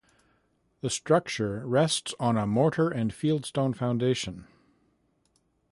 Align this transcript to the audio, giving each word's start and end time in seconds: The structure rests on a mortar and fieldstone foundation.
The 0.79 0.89
structure 0.89 1.61
rests 1.63 2.15
on 2.19 2.35
a 2.35 2.47
mortar 2.47 2.89
and 2.89 3.13
fieldstone 3.13 3.75
foundation. 3.75 4.47